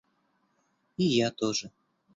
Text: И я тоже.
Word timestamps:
И 0.97 1.05
я 1.05 1.29
тоже. 1.29 1.69